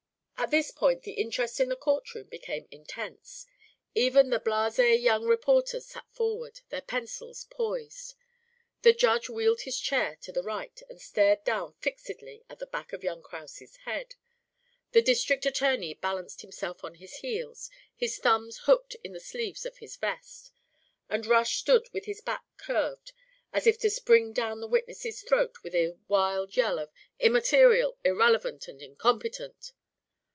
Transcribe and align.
At 0.41 0.49
this 0.49 0.71
point 0.71 1.03
the 1.03 1.11
interest 1.11 1.59
in 1.59 1.69
the 1.69 1.75
court 1.75 2.15
room 2.15 2.27
became 2.27 2.67
intense. 2.71 3.45
Even 3.93 4.31
the 4.31 4.39
blasé 4.39 4.99
young 4.99 5.25
reporters 5.25 5.85
sat 5.85 6.11
forward, 6.11 6.61
their 6.69 6.81
pencils 6.81 7.45
poised. 7.51 8.15
The 8.81 8.91
Judge 8.91 9.29
wheeled 9.29 9.61
his 9.61 9.79
chair 9.79 10.17
to 10.21 10.31
the 10.31 10.41
right 10.41 10.81
and 10.89 10.99
stared 10.99 11.43
down 11.43 11.75
fixedly 11.79 12.43
at 12.49 12.57
the 12.57 12.65
back 12.65 12.91
of 12.91 13.03
young 13.03 13.21
Kraus' 13.21 13.75
head. 13.85 14.15
The 14.93 15.03
district 15.03 15.45
attorney 15.45 15.93
balanced 15.93 16.41
himself 16.41 16.83
on 16.83 16.95
his 16.95 17.17
heels, 17.17 17.69
his 17.95 18.17
thumbs 18.17 18.61
hooked 18.63 18.95
in 19.03 19.13
the 19.13 19.19
sleeves 19.19 19.63
of 19.63 19.77
his 19.77 19.95
vest, 19.95 20.51
and 21.07 21.23
Rush 21.27 21.57
stood 21.59 21.87
with 21.93 22.05
his 22.05 22.19
back 22.19 22.43
curved 22.57 23.13
as 23.53 23.67
if 23.67 23.77
to 23.77 23.91
spring 23.91 24.33
down 24.33 24.59
the 24.59 24.67
witness' 24.67 25.21
throat 25.21 25.57
with 25.61 25.75
a 25.75 25.99
wild 26.07 26.57
yell 26.57 26.79
of 26.79 26.91
"Immaterial, 27.19 27.99
irrelevant 28.03 28.67
and 28.67 28.81
incompetent." 28.81 29.73